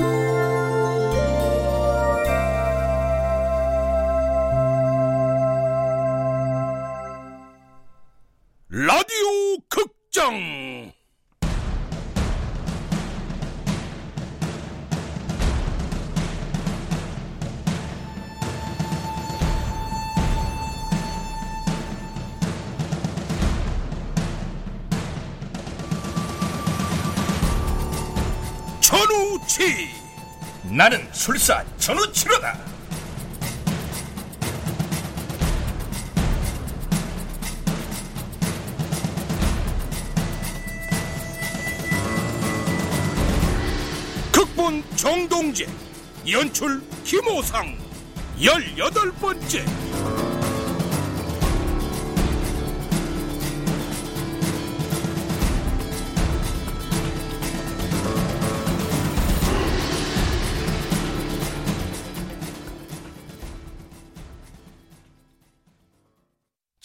라 0.00 0.27
나는 30.78 31.04
술사 31.12 31.64
전우치로다. 31.78 32.56
극본 44.30 44.84
정동재 44.94 45.66
연출 46.30 46.80
김호상 47.02 47.76
열여덟 48.40 49.10
번째 49.14 49.64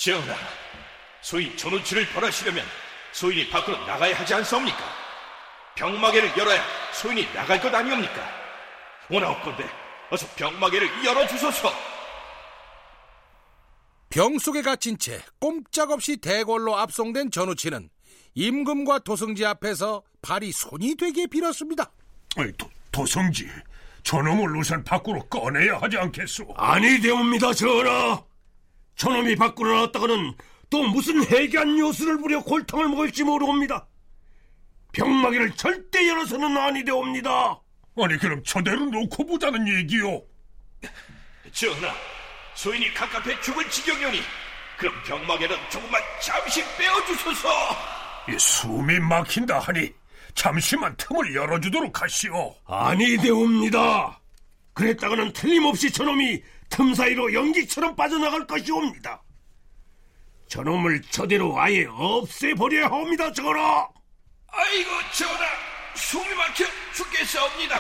전하, 0.04 0.36
소인 1.22 1.56
전우치를 1.56 2.10
벌하시려면 2.10 2.66
소인이 3.14 3.50
밖으로 3.50 3.78
나가야 3.86 4.14
하지 4.20 4.34
않사옵니까? 4.34 4.78
병마개를 5.76 6.38
열어야 6.38 6.62
소인이 6.92 7.32
나갈 7.34 7.62
것 7.62 7.74
아니옵니까? 7.74 8.22
원하옵건대 9.10 9.64
어서 10.10 10.28
병마개를 10.36 11.06
열어주소서. 11.06 11.72
병 14.10 14.38
속에 14.38 14.62
갇힌 14.62 14.98
채 14.98 15.22
꼼짝없이 15.40 16.18
대궐로 16.18 16.76
압송된 16.76 17.32
전우치는 17.32 17.90
임금과 18.34 19.00
도승지 19.00 19.46
앞에서 19.46 20.04
발이 20.22 20.52
손이 20.52 20.98
되게 20.98 21.28
빌었습니다. 21.28 21.90
아이, 22.36 22.52
도, 22.58 22.70
도성지, 22.92 23.48
저놈을 24.04 24.54
우선 24.58 24.84
밖으로 24.84 25.26
꺼내야 25.30 25.78
하지 25.78 25.98
않겠소? 25.98 26.54
아니 26.58 27.00
되옵니다 27.00 27.54
전하 27.54 28.33
저놈이 28.96 29.36
밖으로 29.36 29.74
나왔다가는 29.74 30.34
또 30.70 30.84
무슨 30.84 31.24
해괴한 31.26 31.78
요술을 31.78 32.20
부려 32.20 32.42
골탕을 32.42 32.90
먹을지 32.90 33.24
모르옵니다 33.24 33.88
병마개를 34.94 35.52
절대 35.56 36.08
열어서는 36.08 36.58
아니 36.58 36.84
되옵니다 36.84 37.60
아니, 37.96 38.18
그럼 38.18 38.42
저대로 38.44 38.86
놓고 38.86 39.26
보자는 39.26 39.68
얘기요. 39.68 40.22
전하, 41.52 41.94
소인이 42.56 42.92
가깝해 42.94 43.40
죽을 43.42 43.70
지경이오니 43.70 44.20
그럼 44.78 44.96
병마개는 45.06 45.56
조금만 45.70 46.02
잠시 46.20 46.64
빼어주소서. 46.78 47.50
이 48.30 48.40
숨이 48.40 49.00
막힌다 49.00 49.60
하니 49.60 49.92
잠시만 50.34 50.96
틈을 50.98 51.36
열어주도록 51.36 52.02
하시오. 52.02 52.56
아니 52.66 53.16
되옵니다 53.18 54.20
그랬다가는 54.74 55.34
틀림없이 55.34 55.92
저놈이 55.92 56.42
틈 56.70 56.94
사이로 56.94 57.34
연기처럼 57.34 57.96
빠져나갈 57.96 58.46
것이옵니다. 58.48 59.22
저놈을 60.48 61.02
저대로 61.10 61.60
아예 61.60 61.86
없애버려야 61.90 62.86
합니다 62.88 63.32
전하 63.32 63.88
아이고 64.48 64.90
전하, 65.18 65.46
숨이 65.96 66.34
막혀 66.36 66.66
죽겠사옵니다. 66.96 67.80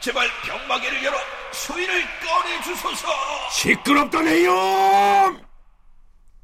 제발 0.00 0.28
병마개를 0.44 1.02
열어 1.04 1.16
소인을 1.52 2.04
꺼내주소서. 2.20 3.08
시끄럽다네요 3.52 5.40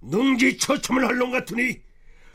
능지 0.02 0.56
처참을 0.56 1.06
할 1.06 1.18
놈 1.18 1.30
같으니 1.30 1.78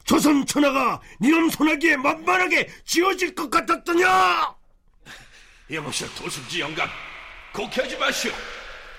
조선 0.03 0.45
천하가 0.45 1.01
니놈 1.19 1.49
손아귀에 1.49 1.97
만만하게 1.97 2.69
쥐어질 2.85 3.33
것 3.33 3.49
같았더냐? 3.49 4.53
여보시오 5.71 6.07
도승지 6.09 6.59
영감 6.59 6.87
곡해하지 7.55 7.97
마시오. 7.97 8.31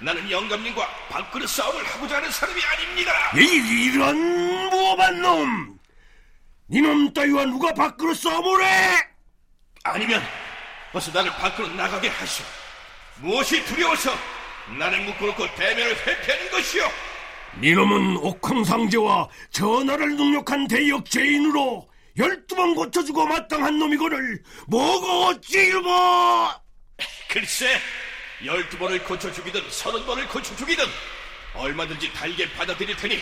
나는 0.01 0.31
영감님과 0.31 0.87
밥그릇 1.11 1.49
싸움을 1.49 1.85
하고자 1.85 2.17
하는 2.17 2.31
사람이 2.31 2.61
아닙니다. 2.63 3.13
이, 3.37 3.91
이런 3.93 4.17
무엄한 4.71 5.21
놈! 5.21 5.79
니놈 6.69 7.13
따위와 7.13 7.45
누가 7.47 7.73
밖으로 7.73 8.13
싸움을 8.13 8.65
해? 8.65 8.97
아니면 9.85 10.23
어서 10.93 11.13
나를 11.13 11.31
밖으로 11.33 11.69
나가게 11.69 12.09
하시오. 12.09 12.45
무엇이 13.21 13.65
두려워서 13.65 14.11
나를 14.79 15.05
묶어놓고 15.05 15.55
대면을 15.55 15.97
회피하는 16.07 16.51
것이오? 16.51 16.91
니놈은 17.61 18.17
옥황상제와 18.19 19.29
전하를 19.51 20.17
능욕한 20.17 20.67
대역죄인으로 20.67 21.89
열두 22.19 22.57
번 22.57 22.75
고쳐주고 22.75 23.27
마땅한 23.27 23.79
놈이거늘 23.79 24.43
뭐가 24.67 25.29
어찌 25.29 25.59
일보 25.59 25.89
글쎄 27.29 27.79
열두 28.45 28.79
번을 28.79 29.03
고쳐 29.05 29.33
죽이든 29.33 29.63
서른 29.71 30.05
번을 30.05 30.27
고쳐 30.29 30.55
죽이든 30.57 30.85
얼마든지 31.55 32.13
달게 32.13 32.51
받아들일 32.53 32.97
테니 32.97 33.21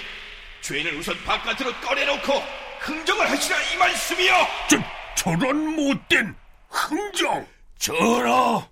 죄인을 0.61 0.97
우선 0.97 1.17
바깥으로 1.25 1.73
꺼내놓고 1.81 2.33
흥정을 2.81 3.31
하시라 3.31 3.63
이 3.63 3.77
말씀이요 3.77 4.35
저, 4.69 4.77
저런 5.17 5.75
못된 5.77 6.35
흥정! 6.69 7.47
전하 7.79 8.67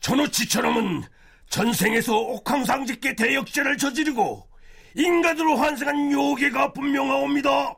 전우치처럼은 0.00 1.04
전생에서 1.48 2.16
옥황상제께 2.16 3.16
대역죄를 3.16 3.76
저지르고 3.76 4.48
인간으로 4.94 5.56
환생한 5.56 6.12
요괴가 6.12 6.72
분명하옵니다 6.72 7.74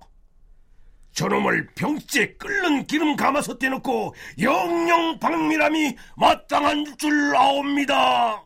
저놈을 1.13 1.69
병째 1.75 2.35
끓는 2.35 2.87
기름 2.87 3.17
감아서 3.17 3.59
떼놓고 3.59 4.15
영영 4.41 5.19
박밀함이 5.19 5.97
마땅한 6.17 6.97
줄 6.99 7.35
아옵니다 7.37 8.45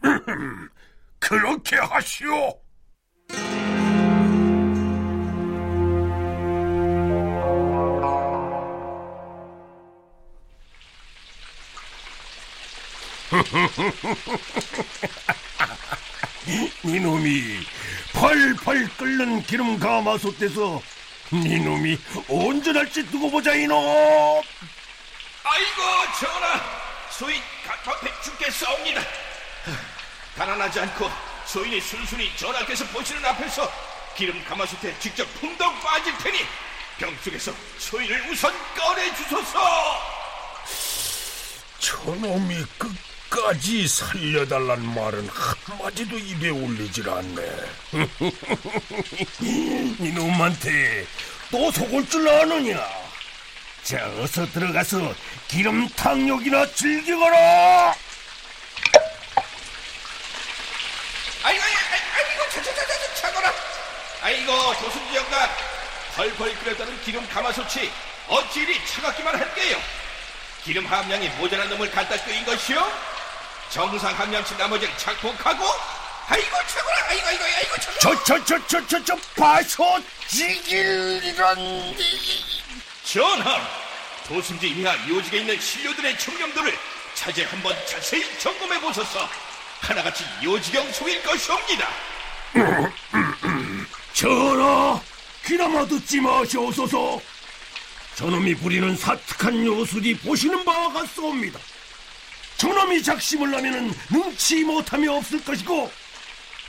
그렇게 1.18 1.76
하시오. 1.76 2.64
니놈이 16.84 17.42
펄펄 18.12 18.88
끓는 18.96 19.42
기름 19.42 19.76
가마솥에서 19.78 20.80
니놈이 21.32 21.98
온전할지 22.28 23.06
두고 23.10 23.30
보자 23.30 23.54
이놈? 23.54 23.76
아이고 25.44 25.82
전하. 26.20 26.60
소인 27.10 27.40
갑갑해 27.66 28.10
죽겠사옵니다. 28.22 29.00
가난하지 30.36 30.80
않고 30.80 31.10
소인이 31.46 31.80
순순히 31.80 32.36
전하께서 32.36 32.84
보시는 32.86 33.24
앞에서 33.24 33.70
기름 34.16 34.42
가마솥에 34.44 34.98
직접 34.98 35.24
풍덩 35.40 35.78
빠질 35.80 36.16
테니 36.18 36.38
병 36.98 37.16
속에서 37.22 37.52
소인을 37.78 38.30
우선 38.30 38.52
꺼내 38.74 39.14
주소서. 39.14 40.14
저놈이 41.78 42.64
끝 42.78 42.90
까지 43.34 43.88
살려달란 43.88 44.94
말은 44.94 45.28
한마디도 45.28 46.16
입에 46.16 46.50
올리질 46.50 47.10
않네. 47.10 47.42
이놈한테 49.98 51.04
또 51.50 51.68
속을 51.72 52.08
줄 52.08 52.28
아느냐? 52.28 52.78
자 53.82 54.06
어서 54.20 54.46
들어가서 54.46 55.12
기름 55.48 55.88
탕욕이나 55.88 56.64
즐기거라! 56.74 57.96
아이고 61.42 61.64
아이고 61.64 61.78
아이고 62.14 62.50
차차차차 62.50 63.14
차거라! 63.16 63.52
아이고 64.22 64.74
도순지 64.74 65.16
영감 65.16 65.50
펄펄 66.14 66.56
끓였다는 66.60 67.02
기름 67.02 67.28
가마솥이 67.28 67.90
어찌 68.28 68.60
이리 68.60 68.86
차갑기만 68.86 69.40
할게요? 69.40 69.76
기름 70.62 70.86
함량이 70.86 71.30
모자란 71.30 71.68
놈을 71.68 71.90
갖다 71.90 72.16
끓인 72.24 72.44
것이요 72.44 73.13
정상 73.70 74.14
함량치 74.14 74.56
나머지를 74.56 74.96
착복하고 74.96 75.64
아이고 76.28 76.56
차거라 76.68 77.06
아이고 77.08 77.26
아이고 77.26 77.44
아이고 77.44 77.76
차거라 77.80 78.24
저저저저저저 78.24 79.16
봐서 79.36 80.00
지길 80.28 81.20
이런 81.24 81.94
전하 83.04 83.60
도승지 84.26 84.68
이하 84.68 84.96
묘직에 85.06 85.38
있는 85.38 85.60
신료들의 85.60 86.18
청렴도를 86.18 86.74
자제 87.14 87.44
한번 87.44 87.74
자세히 87.86 88.22
점검해 88.38 88.80
보소서. 88.80 89.28
하나같이 89.80 90.24
요지경 90.42 90.92
속일 90.92 91.22
것이옵니다. 91.22 91.88
전하, 94.14 95.00
귀나마 95.44 95.84
듣지 95.86 96.20
마시옵소서. 96.20 97.20
저놈이 98.16 98.54
부리는 98.54 98.96
사특한 98.96 99.64
요술이 99.66 100.16
보시는 100.18 100.64
바와 100.64 100.92
같사옵니다. 100.92 101.60
저놈이 102.64 103.02
작심을 103.02 103.54
하면은 103.54 103.92
능치 104.10 104.64
못함이 104.64 105.06
없을 105.06 105.44
것이고 105.44 105.92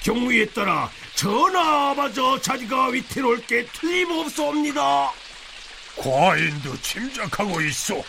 경우에 0.03 0.45
따라 0.47 0.89
전하마저 1.15 2.39
자기가 2.41 2.87
위태로울 2.87 3.45
게 3.47 3.65
틀림없사옵니다. 3.67 5.11
과인도 5.95 6.79
짐작하고 6.81 7.61
있어. 7.61 8.03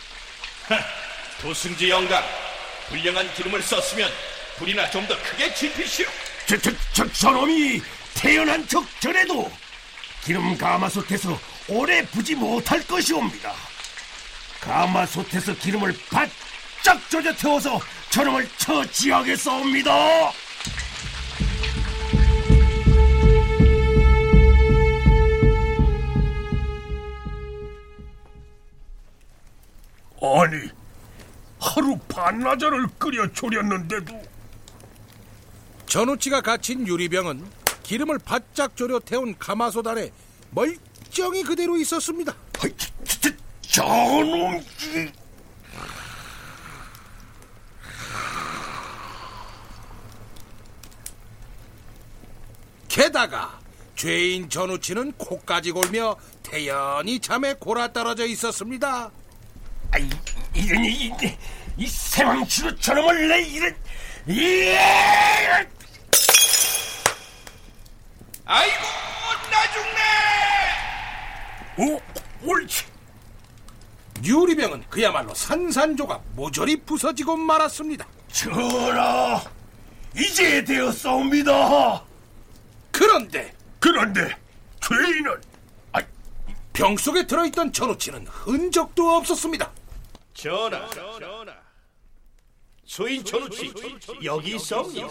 도승지 1.40 1.88
영감, 1.88 2.24
불량한 2.88 3.32
기름을 3.34 3.62
썼으면 3.62 4.10
불이나 4.58 4.90
좀 4.90 5.06
더 5.06 5.16
크게 5.22 5.54
지피시오. 5.54 6.06
저, 6.48 6.58
저, 6.58 6.72
저, 6.92 7.12
저놈이 7.12 7.80
태어난 8.14 8.66
척 8.66 8.84
전에도 9.00 9.48
기름 10.24 10.58
가마솥에서 10.58 11.38
오래 11.68 12.04
부지 12.06 12.34
못할 12.34 12.84
것이옵니다. 12.84 13.54
가마솥에서 14.60 15.54
기름을 15.54 15.96
바짝 16.10 16.32
젖어 16.86 17.32
태워서 17.34 17.80
저놈을 18.10 18.48
처치하겠사옵니다. 18.58 19.92
아니, 30.22 30.70
하루 31.58 31.98
반나절을 32.08 32.86
끓여 32.98 33.30
졸였는데도 33.32 34.22
전우치가 35.86 36.40
갇힌 36.40 36.86
유리병은 36.86 37.44
기름을 37.82 38.18
바짝 38.20 38.76
졸여 38.76 39.00
태운 39.00 39.36
가마솥 39.38 39.86
안에 39.88 40.10
멀쩡히 40.50 41.42
그대로 41.42 41.76
있었습니다. 41.76 42.34
저, 42.52 42.68
저, 43.04 43.30
저놈 43.62 44.60
이- 44.60 45.26
게다가 52.96 53.60
죄인 53.94 54.48
전우치는 54.48 55.12
코까지 55.18 55.70
골며 55.72 56.16
태연히 56.42 57.20
잠에 57.20 57.52
골아 57.52 57.92
떨어져 57.92 58.24
있었습니다. 58.24 59.10
아 59.90 59.98
이, 59.98 60.08
이런 60.54 60.82
이, 60.82 60.88
이, 60.88 61.12
이 61.76 61.86
세왕치로 61.86 62.74
저놈을 62.76 63.28
내 63.28 63.42
이런 63.42 63.76
이 64.26 64.74
아이고, 68.46 68.82
나 69.50 69.72
죽네! 71.76 71.92
어? 71.92 72.00
옳지. 72.44 72.86
유리병은 74.24 74.84
그야말로 74.88 75.34
산산조각 75.34 76.24
모조리 76.34 76.76
부서지고 76.76 77.36
말았습니다. 77.36 78.06
전하, 78.32 79.44
이제 80.16 80.64
되었사옵니다. 80.64 82.06
그런데 83.16 83.54
그런데 83.80 84.36
죄인은 84.80 85.40
아, 85.92 86.00
병 86.74 86.94
속에 86.98 87.26
들어있던 87.26 87.72
전우치는 87.72 88.26
흔적도 88.26 89.16
없었습니다. 89.16 89.72
전하, 90.34 90.86
소인 92.84 93.24
전우치 93.24 93.72
여기 94.22 94.56
있사옵니다. 94.56 95.08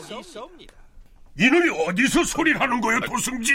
이놈이 1.38 1.70
어디서 1.88 2.24
소리를 2.24 2.62
하는 2.62 2.80
거야, 2.80 3.00
도승지? 3.00 3.52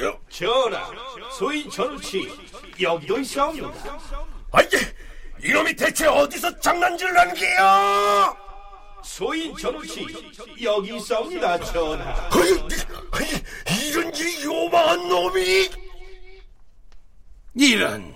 여- 0.00 0.20
전하, 0.28 0.90
소인 1.38 1.70
전우치 1.70 2.30
여기도 2.82 3.18
있사옵니다. 3.18 3.98
아이, 4.52 4.68
이놈이 5.42 5.74
대체 5.74 6.06
어디서 6.06 6.60
장난질을 6.60 7.18
하는 7.18 7.34
게야? 7.34 8.36
소인 9.04 9.56
전우치. 9.56 10.06
여기 10.62 10.96
있사옵니다, 10.96 11.60
전하. 11.60 12.30
이런 13.88 14.12
이 14.14 14.44
요망한 14.44 15.08
놈이! 15.08 15.70
이런 17.56 18.14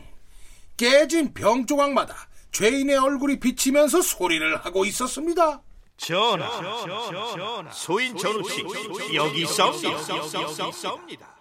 깨진 0.77 1.33
병 1.33 1.67
조각마다 1.67 2.29
죄인의 2.51 2.97
얼굴이 2.97 3.39
비치면서 3.39 4.03
소리를 4.03 4.57
하고 4.65 4.85
있었습니다. 4.85 5.63
전하, 5.97 7.71
소인 7.73 8.17
전우치. 8.17 8.65
여기 9.15 9.43
있사옵니다. 9.43 11.38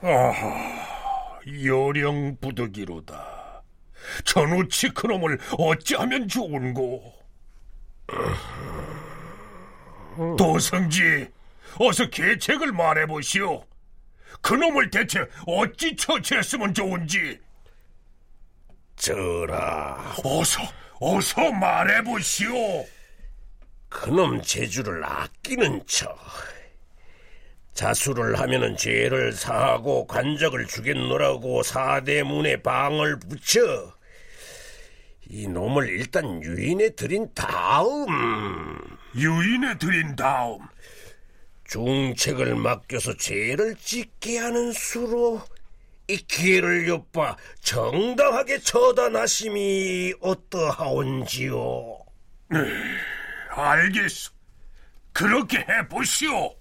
아하, 0.00 1.40
요령 1.46 2.36
부득이로다. 2.40 3.62
전우치 4.24 4.90
그놈을 4.90 5.38
어찌하면 5.58 6.28
좋은고? 6.28 7.14
도성지, 10.36 11.28
어서 11.80 12.08
계책을 12.08 12.72
말해보시오. 12.72 13.64
그놈을 14.40 14.90
대체 14.90 15.26
어찌 15.46 15.96
처치했으면 15.96 16.74
좋은지. 16.74 17.40
전하, 18.96 20.14
어서, 20.24 20.62
어서 21.00 21.50
말해보시오. 21.52 22.86
그놈 23.88 24.42
재주를 24.42 25.04
아끼는 25.04 25.86
척. 25.86 26.16
자수를 27.78 28.40
하면은 28.40 28.76
죄를 28.76 29.32
사하고 29.32 30.08
관적을 30.08 30.66
주겠노라고 30.66 31.62
사대문에 31.62 32.60
방을 32.60 33.20
붙여 33.20 33.94
이 35.28 35.46
놈을 35.46 35.88
일단 35.88 36.42
유인해 36.42 36.96
드린 36.96 37.28
다음 37.36 38.08
유인해 39.14 39.78
드린 39.78 40.16
다음, 40.16 40.58
중책을 41.68 42.56
맡겨서 42.56 43.16
죄를 43.16 43.76
짓게 43.76 44.38
하는 44.38 44.72
수로 44.72 45.40
이 46.08 46.16
기회를 46.16 46.88
엿봐 46.88 47.36
정당하게 47.60 48.58
처단하심이 48.58 50.14
어떠하온지요? 50.20 51.96
알겠소. 53.50 54.32
그렇게 55.12 55.58
해보시오. 55.58 56.58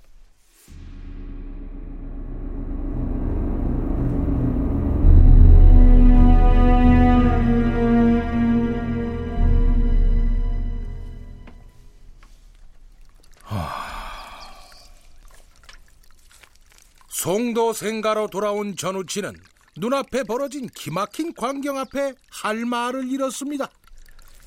송도 17.58 17.74
생가로 17.74 18.28
돌아온 18.28 18.76
전우치는 18.76 19.36
눈앞에 19.78 20.24
벌어진 20.26 20.70
기막힌 20.76 21.34
광경 21.34 21.80
앞에 21.80 22.14
할 22.30 22.66
말을 22.66 23.10
잃었습니다. 23.10 23.68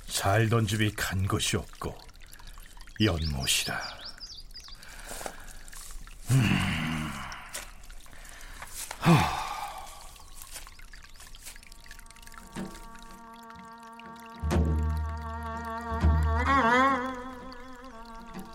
살던 0.06 0.68
집이 0.68 0.92
간 0.92 1.26
곳이 1.26 1.56
없고 1.56 1.92
연못이다. 3.00 3.80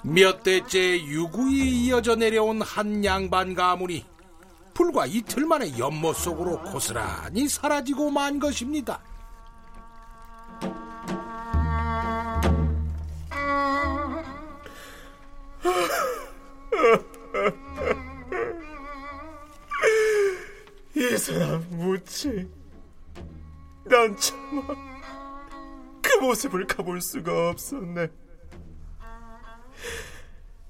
몇 0.03 0.43
대째 0.43 1.03
유구히 1.03 1.87
이어져 1.87 2.15
내려온 2.15 2.61
한 2.61 3.03
양반 3.03 3.53
가문이 3.53 4.14
불과 4.75 5.05
이틀 5.05 5.45
만에 5.45 5.77
연못 5.79 6.17
속으로 6.17 6.61
고스란히 6.63 7.47
사라지고 7.47 8.11
만 8.11 8.39
것입니다. 8.39 8.99
이 20.93 21.17
사람 21.17 21.65
무치. 21.69 22.51
난 23.85 24.13
차마 24.17 24.75
그 26.01 26.17
모습을 26.19 26.67
가볼 26.67 26.99
수가 26.99 27.51
없었네. 27.51 28.09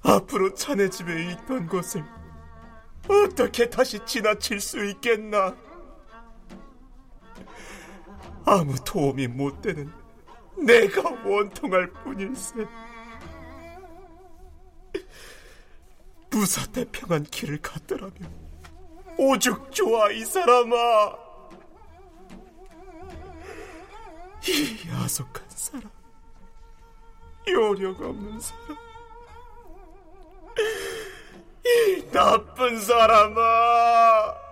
앞으로 0.02 0.54
자네 0.54 0.88
집에 0.88 1.32
있던 1.32 1.66
것을 1.66 2.04
어떻게 3.08 3.68
다시 3.68 3.98
지나칠 4.04 4.60
수 4.60 4.84
있겠나? 4.84 5.54
아무 8.44 8.74
도움이 8.84 9.26
못 9.28 9.60
되는 9.60 9.90
내가 10.56 11.10
원통할 11.24 11.90
뿐일세. 11.92 12.66
무사태평한 16.30 17.24
길을 17.24 17.60
갔더라면 17.62 18.30
오죽 19.18 19.72
좋아 19.72 20.10
이 20.10 20.24
사람아. 20.24 21.26
이 24.48 24.88
야속한 24.88 25.44
사람, 25.48 25.90
요령 27.48 27.94
없는 27.94 28.38
사람, 28.38 28.76
이 30.58 31.05
나쁜 32.12 32.80
사람아. 32.80 33.36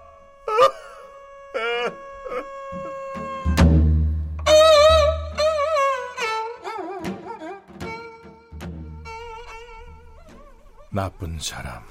나쁜 10.91 11.39
사람. 11.41 11.83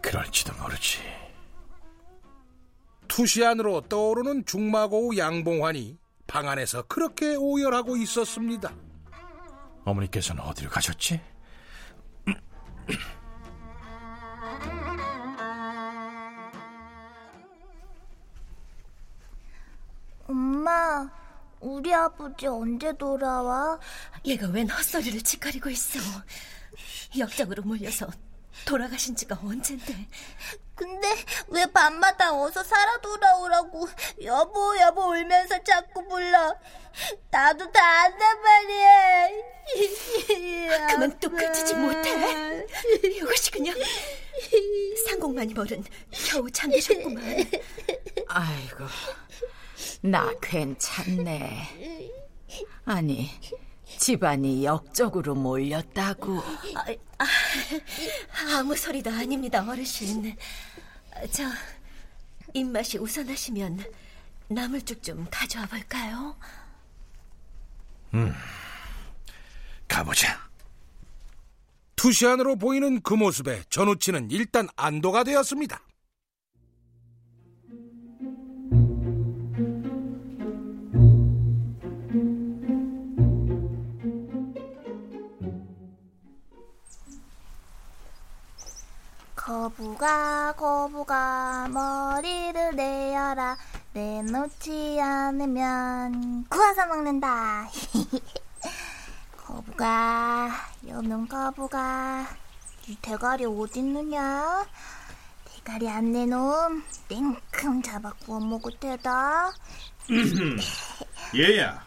그럴지도 0.00 0.54
모르지. 0.62 1.00
투시 3.06 3.44
안으로 3.44 3.82
떠오르는 3.82 4.46
중마고우 4.46 5.18
양봉환이 5.18 5.98
방 6.26 6.48
안에서 6.48 6.82
그렇게 6.82 7.34
오열하고 7.34 7.96
있었습니다. 7.96 8.72
어머니께서는 9.84 10.42
어디로 10.42 10.70
가셨지? 10.70 11.20
엄마, 20.26 21.08
우리 21.60 21.94
아버지 21.94 22.46
언제 22.46 22.96
돌아와? 22.96 23.78
얘가 24.24 24.48
웬 24.48 24.68
헛소리를 24.68 25.22
짓거리고 25.22 25.70
있어. 25.70 26.00
역적으로 27.18 27.62
몰려서 27.62 28.08
돌아가신 28.64 29.16
지가 29.16 29.38
언젠데. 29.42 30.08
근데 30.74 31.08
왜 31.48 31.66
밤마다 31.66 32.32
어서 32.40 32.62
살아 32.62 32.98
돌아오라고 32.98 33.88
여보 34.22 34.78
여보 34.78 35.08
울면서 35.08 35.62
자꾸 35.64 36.06
불러. 36.06 36.56
나도 37.30 37.70
다 37.72 38.02
안단 38.02 38.42
말이야. 38.42 39.28
그만 40.88 41.18
또 41.18 41.28
그치지 41.30 41.74
못해. 41.74 42.64
이것이 43.02 43.50
그냥 43.50 43.74
상공만이 45.06 45.52
벌은 45.54 45.84
겨우 46.10 46.50
잠드셨구만. 46.50 47.24
아이고, 48.28 48.84
나 50.02 50.32
괜찮네. 50.40 52.20
아니, 52.84 53.30
집안이 53.96 54.64
역적으로 54.64 55.34
몰렸다고. 55.34 56.38
아, 56.74 56.84
아, 57.18 57.26
아 58.58 58.62
무 58.62 58.76
소리도 58.76 59.10
아닙니다, 59.10 59.64
어르신. 59.68 60.36
저 61.32 61.44
입맛이 62.54 62.98
우선하시면 62.98 63.84
나물죽 64.48 65.02
좀 65.02 65.26
가져와 65.30 65.66
볼까요? 65.66 66.36
음, 68.14 68.32
가보자. 69.86 70.48
투시 71.96 72.26
안으로 72.26 72.56
보이는 72.56 73.00
그 73.02 73.14
모습에 73.14 73.62
전우치는 73.70 74.30
일단 74.30 74.68
안도가 74.76 75.24
되었습니다. 75.24 75.80
거북아 89.48 90.52
거북아 90.58 91.68
머리를 91.68 92.76
내어라. 92.76 93.56
내놓지 93.94 95.00
않으면 95.00 96.44
구워서 96.50 96.86
먹는다. 96.86 97.66
거북아 99.38 100.50
여명 100.86 101.26
거북아 101.26 102.28
이 102.88 102.96
대가리 103.00 103.46
어딨느냐? 103.46 104.66
대가리 105.46 105.88
안 105.88 106.12
내놓음 106.12 106.84
냉큼 107.08 107.80
잡아 107.80 108.12
구워 108.26 108.40
먹을 108.40 108.70
테다. 108.78 109.50
얘야, 111.34 111.86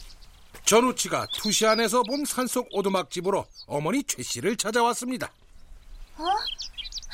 전우치가 0.64 1.26
투시 1.34 1.66
안에서 1.66 2.02
본 2.04 2.24
산속 2.24 2.68
오두막집으로 2.72 3.44
어머니 3.66 4.02
최 4.04 4.22
씨를 4.22 4.56
찾아왔습니다. 4.56 5.30
어? 6.16 6.24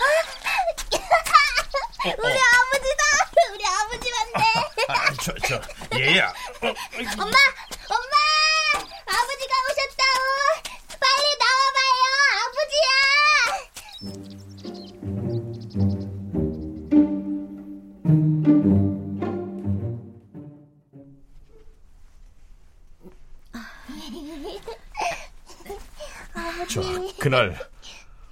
우리 2.18 2.38
아버지다. 2.38 3.02
우리 3.52 3.64
아버지 3.66 4.10
아, 4.88 5.12
저, 5.22 5.32
저, 5.46 5.60
얘야. 5.98 6.28
어, 6.28 6.32
엄마 6.62 7.36
엄마! 7.88 8.16
아버지가 9.06 9.52
오셨다오. 9.68 10.20
빨리 11.00 11.24
나와봐요. 11.38 12.02
아버지야! 12.42 12.90
저, 26.68 26.80
그날 27.18 27.58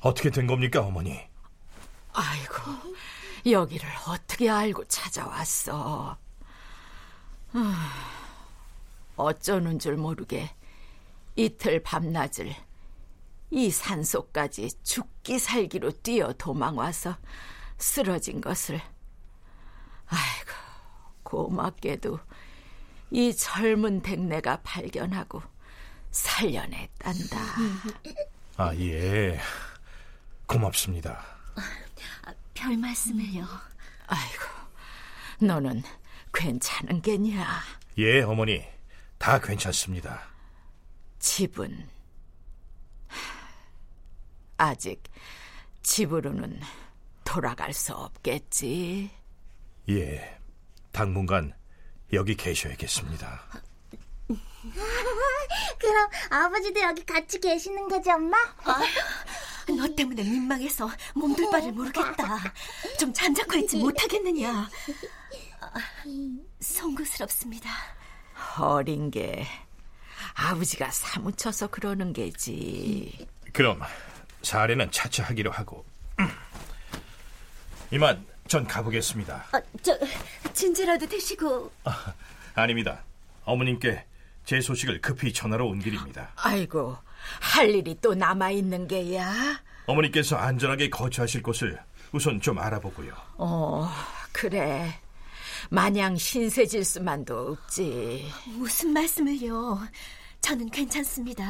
어떻게 0.00 0.30
된 0.30 0.46
겁니까, 0.46 0.80
어머니? 0.80 1.20
여기를 3.46 3.88
어떻게 4.06 4.48
알고 4.50 4.84
찾아왔어? 4.84 6.16
아, 7.52 7.92
어쩌는 9.16 9.78
줄 9.78 9.96
모르게 9.96 10.50
이틀 11.36 11.82
밤낮을 11.82 12.54
이 13.50 13.70
산속까지 13.70 14.70
죽기 14.82 15.38
살기로 15.38 15.90
뛰어 16.02 16.32
도망와서 16.32 17.16
쓰러진 17.78 18.40
것을 18.40 18.80
아이고 20.06 20.50
고맙게도 21.22 22.18
이 23.10 23.34
젊은 23.34 24.02
백내가 24.02 24.60
발견하고 24.62 25.42
살려냈단다. 26.10 27.38
아, 28.56 28.74
예. 28.76 29.40
고맙습니다. 30.46 31.39
별 32.60 32.76
말씀을요. 32.76 33.46
아이고, 34.06 34.44
너는 35.40 35.82
괜찮은 36.34 37.00
게냐? 37.00 37.62
예, 37.96 38.20
어머니. 38.20 38.62
다 39.16 39.40
괜찮습니다. 39.40 40.28
집은 41.18 41.88
아직 44.58 45.02
집으로는 45.82 46.60
돌아갈 47.24 47.72
수 47.72 47.94
없겠지. 47.94 49.10
예. 49.88 50.38
당분간 50.92 51.54
여기 52.12 52.34
계셔야겠습니다. 52.34 53.42
그럼 55.78 56.10
아버지도 56.28 56.80
여기 56.82 57.06
같이 57.06 57.40
계시는 57.40 57.88
거지 57.88 58.10
엄마? 58.10 58.36
너 59.70 59.86
때문에 59.94 60.22
민망해서 60.22 60.90
몸둘 61.14 61.50
바를 61.50 61.72
모르겠다. 61.72 62.38
좀 62.98 63.12
잠자코 63.12 63.56
있지 63.58 63.76
못하겠느냐. 63.78 64.68
아, 65.60 65.72
송구스럽습니다. 66.60 67.70
어린 68.58 69.10
게 69.10 69.46
아버지가 70.34 70.90
사무쳐서 70.90 71.68
그러는 71.68 72.12
게지. 72.12 73.26
그럼 73.52 73.80
사례는 74.42 74.90
차차 74.90 75.24
하기로 75.24 75.50
하고 75.50 75.84
이만 77.90 78.24
전 78.48 78.66
가보겠습니다. 78.66 79.46
아, 79.52 79.60
저 79.82 79.98
진지라도 80.52 81.06
드시고 81.06 81.70
아, 81.84 82.14
아닙니다. 82.54 83.02
어머님께 83.44 84.04
제 84.44 84.60
소식을 84.60 85.00
급히 85.00 85.32
전하러 85.32 85.66
온 85.66 85.78
길입니다. 85.78 86.32
아이고, 86.36 86.96
할 87.40 87.70
일이 87.70 87.96
또 88.00 88.14
남아있는 88.14 88.88
게야? 88.88 89.60
어머니께서 89.86 90.36
안전하게 90.36 90.90
거주하실 90.90 91.42
곳을 91.42 91.78
우선 92.12 92.40
좀 92.40 92.58
알아보고요. 92.58 93.12
어, 93.38 93.90
그래. 94.32 94.98
마냥 95.68 96.16
신세 96.16 96.66
질 96.66 96.84
수만도 96.84 97.50
없지. 97.52 98.30
무슨 98.56 98.92
말씀을요? 98.92 99.80
저는 100.40 100.70
괜찮습니다. 100.70 101.44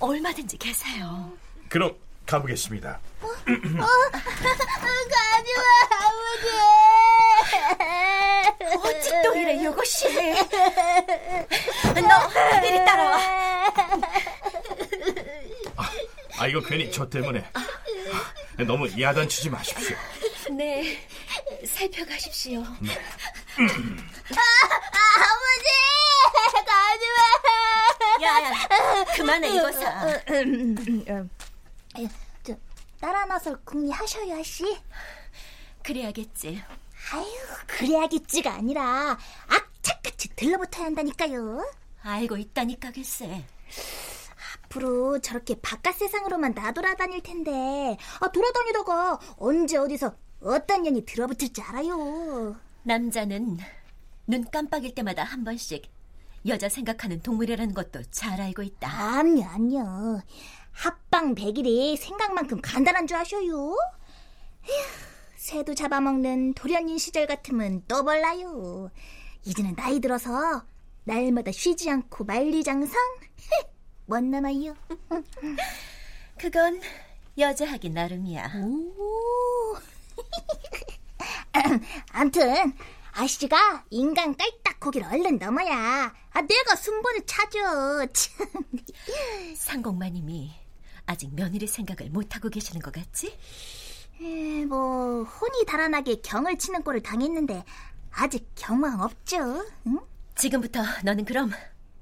얼마든지 0.00 0.58
계세요. 0.58 1.32
그럼 1.68 1.94
가보겠습니다. 2.26 2.98
어? 3.22 3.28
가지마, 5.36 5.62
아버지. 8.72 8.86
어찌 8.88 9.10
또 9.24 9.34
이래, 9.36 9.64
요것이. 9.64 10.08
너, 11.94 12.66
이리 12.66 12.84
따라와. 12.84 13.72
아, 16.38 16.46
이거 16.46 16.60
괜히 16.60 16.90
저 16.90 17.08
때문에. 17.08 17.50
너무 18.66 18.88
야단치지 19.00 19.50
마십시오. 19.50 19.96
네, 20.50 21.06
살펴가십시오. 21.66 22.60
아버지, 22.62 22.86
가지 26.66 27.04
마. 27.16 28.26
야, 28.26 28.42
야, 28.42 28.52
그만해, 29.16 29.48
이거사. 29.48 30.22
저, 32.44 32.54
나라 33.00 33.24
나설 33.26 33.56
궁리하셔요, 33.64 34.38
아씨. 34.38 34.78
그래야겠지. 35.82 36.62
아유, 37.12 37.26
그래야겠지가 37.66 38.54
아니라 38.54 39.18
악착같이 39.48 40.28
들러붙어야 40.34 40.86
한다니까요. 40.86 41.64
알고 42.02 42.36
있다니까, 42.36 42.90
글쎄. 42.92 43.44
앞으로 44.76 45.18
저렇게 45.20 45.56
바깥 45.60 45.96
세상으로만 45.96 46.52
나돌아다닐 46.54 47.22
텐데 47.22 47.96
아, 48.20 48.28
돌아다니다가 48.30 49.18
언제 49.38 49.76
어디서 49.76 50.14
어떤 50.42 50.82
년이 50.82 51.04
들어붙을지 51.04 51.62
알아요. 51.62 52.56
남자는 52.82 53.58
눈 54.26 54.50
깜빡일 54.50 54.94
때마다 54.94 55.24
한 55.24 55.44
번씩 55.44 55.90
여자 56.46 56.68
생각하는 56.68 57.20
동물이라는 57.22 57.74
것도 57.74 58.02
잘 58.10 58.40
알고 58.40 58.62
있다. 58.62 59.18
암요, 59.18 59.44
암요. 59.44 60.22
합방 60.70 61.34
백일이 61.34 61.96
생각만큼 61.96 62.60
간단한 62.60 63.06
줄 63.06 63.16
아셔요? 63.16 63.74
에휴, 64.68 64.84
새도 65.36 65.74
잡아먹는 65.74 66.54
도련님 66.54 66.98
시절 66.98 67.26
같으면 67.26 67.82
또 67.88 68.02
몰라요. 68.02 68.90
이제는 69.44 69.74
나이 69.74 70.00
들어서 70.00 70.64
날마다 71.04 71.50
쉬지 71.50 71.90
않고 71.90 72.24
만리장성? 72.24 72.94
뭔 74.06 74.30
남아요? 74.30 74.76
그건 76.38 76.80
여자하기 77.38 77.90
나름이야. 77.90 78.52
오. 78.64 79.76
암튼 82.12 82.72
아씨가 83.12 83.84
인간 83.90 84.36
깔딱 84.36 84.78
고기를 84.78 85.06
얼른 85.08 85.38
넘어야 85.38 86.14
아, 86.32 86.40
내가 86.42 86.76
순번을 86.76 87.26
찾아. 87.26 88.06
참. 88.12 88.46
상공마님이 89.56 90.52
아직 91.06 91.34
며느리 91.34 91.66
생각을 91.66 92.10
못하고 92.10 92.48
계시는 92.48 92.80
것 92.82 92.92
같지? 92.92 93.36
에, 94.20 94.64
뭐 94.66 95.24
혼이 95.24 95.64
달아나게 95.66 96.20
경을 96.22 96.58
치는 96.58 96.82
꼴을 96.82 97.02
당했는데 97.02 97.64
아직 98.12 98.50
경황 98.54 99.00
없죠. 99.00 99.64
응? 99.86 100.00
지금부터 100.34 100.82
너는 101.04 101.24
그럼 101.24 101.50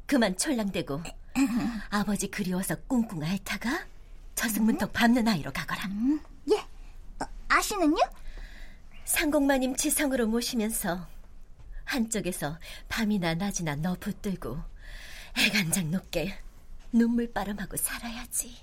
그만 0.07 0.37
촐랑대고 0.37 1.01
아버지 1.91 2.29
그리워서 2.29 2.77
꿍꿍 2.89 3.23
앓다가 3.23 3.87
저승문턱 4.35 4.93
밟는 4.93 5.27
아이로 5.29 5.53
가거라. 5.53 5.89
예. 6.53 6.59
어, 6.59 7.29
아씨는요? 7.49 7.99
상공마님 9.05 9.77
지성으로 9.77 10.27
모시면서 10.27 11.07
한쪽에서 11.85 12.59
밤이나 12.89 13.35
낮이나 13.35 13.77
너 13.77 13.95
붙들고 13.95 14.59
애간장 15.39 15.91
높게 15.91 16.39
눈물바람하고 16.93 17.77
살아야지. 17.77 18.57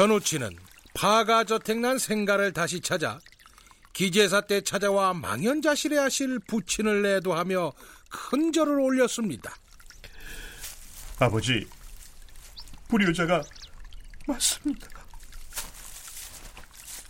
전우치는 0.00 0.56
파가 0.94 1.44
저택난 1.44 1.98
생가를 1.98 2.54
다시 2.54 2.80
찾아 2.80 3.20
기제사 3.92 4.40
때 4.40 4.62
찾아와 4.62 5.12
망연자실해 5.12 5.98
하실 5.98 6.38
부친을 6.38 7.02
내도하며 7.02 7.70
큰 8.08 8.50
절을 8.50 8.80
올렸습니다. 8.80 9.54
아버지, 11.18 11.68
불효자가 12.88 13.42
맞습니다. 14.26 14.88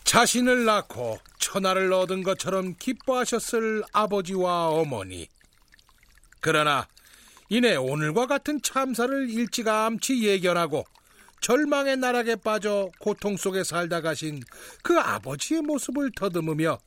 자신을 0.03 0.64
낳고 0.64 1.20
천하를 1.38 1.92
얻은 1.92 2.24
것처럼 2.24 2.74
기뻐하셨을 2.74 3.85
아버지와 3.92 4.70
어머니. 4.70 5.29
그러나 6.40 6.88
이내 7.48 7.76
오늘과 7.76 8.26
같은 8.26 8.61
참사를 8.61 9.31
일찌감치 9.31 10.24
예견하고 10.24 10.85
절망의 11.40 11.96
나락에 11.96 12.37
빠져 12.37 12.90
고통 12.98 13.37
속에 13.37 13.64
살다 13.64 14.00
가신 14.00 14.42
그 14.83 14.98
아버지의 14.98 15.62
모습을 15.62 16.11
더듬으며 16.14 16.79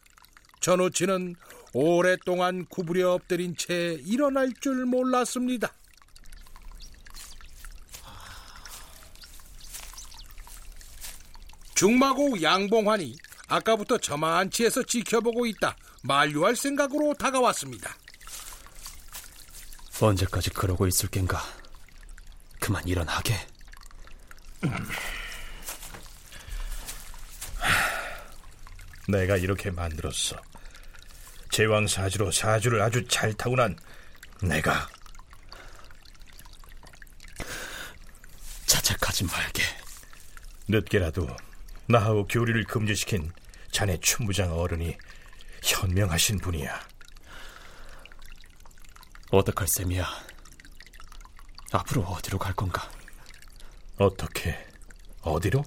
전우치는 0.61 1.35
오랫동안 1.73 2.65
구부려 2.65 3.13
엎드린 3.13 3.55
채 3.57 3.97
일어날 4.05 4.53
줄 4.61 4.85
몰랐습니다. 4.85 5.73
중마고 11.75 12.41
양봉환이 12.41 13.17
아까부터 13.47 13.97
저만치에서 13.97 14.83
지켜보고 14.83 15.45
있다 15.47 15.75
만류할 16.03 16.55
생각으로 16.55 17.13
다가왔습니다. 17.15 17.95
언제까지 19.99 20.49
그러고 20.49 20.85
있을 20.85 21.09
겐가? 21.09 21.41
그만 22.59 22.85
일어나게. 22.87 23.52
내가 29.08 29.38
이렇게 29.38 29.69
만들었어. 29.69 30.36
제왕 31.52 31.88
사주로 31.88 32.32
사주를 32.32 32.82
아주 32.82 33.06
잘 33.08 33.34
타고난 33.34 33.78
내가 34.41 34.88
자책하지 38.65 39.26
말게. 39.26 39.63
늦게라도 40.67 41.28
나하고 41.88 42.26
교리를 42.28 42.63
금지시킨 42.63 43.32
자네 43.71 43.99
춘부장 43.99 44.58
어른이 44.58 44.97
현명하신 45.63 46.39
분이야. 46.39 46.80
어떡할 49.32 49.67
셈이야? 49.67 50.08
앞으로 51.71 52.04
어디로 52.04 52.38
갈 52.38 52.54
건가? 52.54 52.89
어떻게? 53.97 54.58
어디로? 55.21 55.63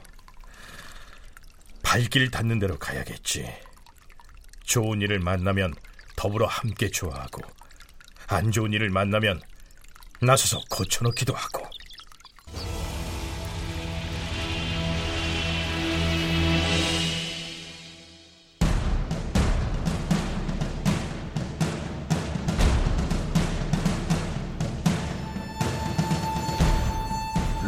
발길 1.82 2.30
닿는 2.30 2.58
대로 2.58 2.78
가야겠지. 2.78 3.46
좋은 4.64 5.00
일을 5.00 5.20
만나면 5.20 5.74
더불어 6.16 6.46
함께 6.46 6.90
좋아하고, 6.90 7.42
안 8.26 8.50
좋은 8.50 8.72
일을 8.72 8.90
만나면 8.90 9.40
나서서 10.20 10.60
고쳐놓기도 10.68 11.34
하고. 11.34 11.68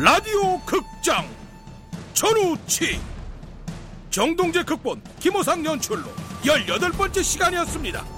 라디오 0.00 0.60
극장 0.60 1.28
전우치 2.14 3.00
정동재 4.10 4.62
극본 4.62 5.02
김호상 5.18 5.64
연출로 5.64 6.04
18번째 6.44 7.24
시간이었습니다. 7.24 8.17